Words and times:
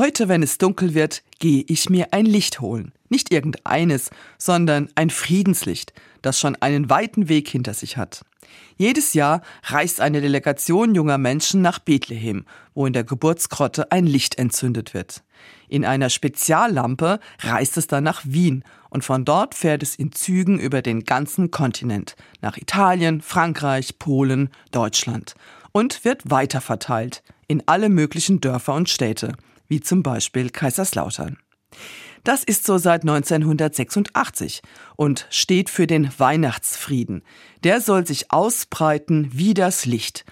Heute, 0.00 0.30
wenn 0.30 0.42
es 0.42 0.56
dunkel 0.56 0.94
wird, 0.94 1.22
gehe 1.40 1.62
ich 1.68 1.90
mir 1.90 2.14
ein 2.14 2.24
Licht 2.24 2.62
holen. 2.62 2.92
Nicht 3.10 3.30
irgendeines, 3.30 4.08
sondern 4.38 4.88
ein 4.94 5.10
Friedenslicht, 5.10 5.92
das 6.22 6.40
schon 6.40 6.56
einen 6.56 6.88
weiten 6.88 7.28
Weg 7.28 7.50
hinter 7.50 7.74
sich 7.74 7.98
hat. 7.98 8.24
Jedes 8.78 9.12
Jahr 9.12 9.42
reist 9.62 10.00
eine 10.00 10.22
Delegation 10.22 10.94
junger 10.94 11.18
Menschen 11.18 11.60
nach 11.60 11.80
Bethlehem, 11.80 12.46
wo 12.72 12.86
in 12.86 12.94
der 12.94 13.04
Geburtsgrotte 13.04 13.92
ein 13.92 14.06
Licht 14.06 14.38
entzündet 14.38 14.94
wird. 14.94 15.22
In 15.68 15.84
einer 15.84 16.08
Speziallampe 16.08 17.20
reist 17.40 17.76
es 17.76 17.86
dann 17.86 18.04
nach 18.04 18.22
Wien 18.24 18.64
und 18.88 19.04
von 19.04 19.26
dort 19.26 19.54
fährt 19.54 19.82
es 19.82 19.96
in 19.96 20.12
Zügen 20.12 20.58
über 20.58 20.80
den 20.80 21.04
ganzen 21.04 21.50
Kontinent, 21.50 22.16
nach 22.40 22.56
Italien, 22.56 23.20
Frankreich, 23.20 23.98
Polen, 23.98 24.48
Deutschland 24.70 25.34
und 25.72 26.06
wird 26.06 26.30
weiterverteilt 26.30 27.22
in 27.50 27.64
alle 27.66 27.88
möglichen 27.88 28.40
Dörfer 28.40 28.74
und 28.74 28.88
Städte 28.88 29.34
wie 29.66 29.80
zum 29.80 30.04
Beispiel 30.04 30.50
Kaiserslautern. 30.50 31.36
Das 32.22 32.44
ist 32.44 32.64
so 32.64 32.78
seit 32.78 33.02
1986 33.02 34.62
und 34.96 35.26
steht 35.30 35.68
für 35.68 35.86
den 35.86 36.10
Weihnachtsfrieden. 36.18 37.22
Der 37.64 37.80
soll 37.80 38.06
sich 38.06 38.30
ausbreiten 38.30 39.30
wie 39.32 39.54
das 39.54 39.84
Licht. 39.84 40.24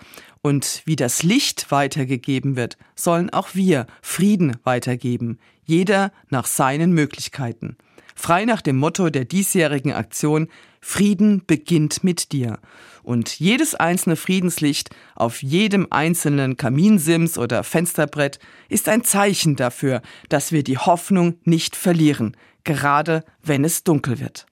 Und 0.43 0.83
wie 0.85 0.97
das 0.97 1.25
Licht 1.25 1.73
weitergegeben 1.73 2.55
wird, 2.55 2.79
sollen 2.95 3.31
auch 3.31 3.55
wir 3.55 3.87
Frieden 4.01 4.57
weitergeben, 4.63 5.39
jeder 5.65 6.13
nach 6.29 6.47
seinen 6.47 6.93
Möglichkeiten. 6.93 7.77
Frei 8.21 8.47
nach 8.47 8.63
dem 8.63 8.77
Motto 8.77 9.11
der 9.11 9.25
diesjährigen 9.25 9.93
Aktion 9.93 10.49
Frieden 10.81 11.45
beginnt 11.47 12.03
mit 12.03 12.33
dir. 12.33 12.59
Und 13.05 13.39
jedes 13.39 13.77
einzelne 13.77 14.17
Friedenslicht 14.17 14.91
auf 15.15 15.41
jedem 15.41 15.87
einzelnen 15.91 16.57
Kaminsims 16.57 17.39
oder 17.39 17.63
Fensterbrett 17.63 18.41
ist 18.69 18.89
ein 18.89 19.05
Zeichen 19.05 19.55
dafür, 19.55 20.03
dass 20.29 20.51
wir 20.51 20.65
die 20.65 20.79
Hoffnung 20.79 21.37
nicht 21.45 21.77
verlieren, 21.77 22.37
gerade 22.65 23.25
wenn 23.41 23.65
es 23.65 23.85
dunkel 23.85 24.19
wird. 24.19 24.47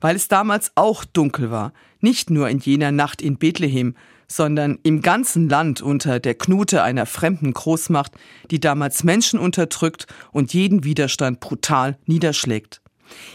Weil 0.00 0.16
es 0.16 0.26
damals 0.26 0.72
auch 0.74 1.04
dunkel 1.04 1.52
war, 1.52 1.72
nicht 2.00 2.28
nur 2.28 2.48
in 2.48 2.58
jener 2.58 2.90
Nacht 2.90 3.22
in 3.22 3.38
Bethlehem, 3.38 3.94
sondern 4.26 4.80
im 4.82 5.00
ganzen 5.00 5.48
Land 5.48 5.80
unter 5.80 6.18
der 6.18 6.34
Knute 6.34 6.82
einer 6.82 7.06
fremden 7.06 7.54
Großmacht, 7.54 8.12
die 8.50 8.58
damals 8.58 9.04
Menschen 9.04 9.38
unterdrückt 9.38 10.08
und 10.32 10.52
jeden 10.52 10.82
Widerstand 10.82 11.38
brutal 11.38 11.98
niederschlägt. 12.06 12.80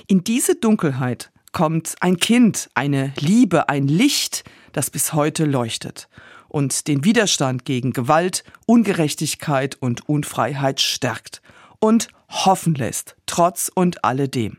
In 0.07 0.23
diese 0.23 0.55
Dunkelheit 0.55 1.31
kommt 1.51 1.95
ein 1.99 2.17
Kind, 2.17 2.69
eine 2.75 3.13
Liebe, 3.19 3.69
ein 3.69 3.87
Licht, 3.87 4.43
das 4.71 4.89
bis 4.89 5.13
heute 5.13 5.45
leuchtet 5.45 6.07
und 6.47 6.87
den 6.87 7.03
Widerstand 7.05 7.65
gegen 7.65 7.93
Gewalt, 7.93 8.43
Ungerechtigkeit 8.65 9.75
und 9.75 10.07
Unfreiheit 10.09 10.81
stärkt 10.81 11.41
und 11.79 12.09
hoffen 12.29 12.75
lässt, 12.75 13.15
trotz 13.25 13.71
und 13.73 14.03
alledem. 14.03 14.57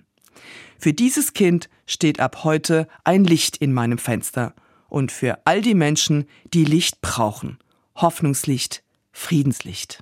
Für 0.79 0.93
dieses 0.93 1.35
Kind 1.35 1.69
steht 1.87 2.19
ab 2.19 2.45
heute 2.45 2.89
ein 3.05 3.25
Licht 3.25 3.59
in 3.59 3.73
meinem 3.73 3.99
Fenster 3.99 4.55
und 4.89 5.13
für 5.13 5.39
all 5.45 5.61
die 5.61 5.75
Menschen, 5.75 6.27
die 6.53 6.65
Licht 6.65 7.01
brauchen. 7.03 7.59
Hoffnungslicht, 7.95 8.83
Friedenslicht. 9.13 10.01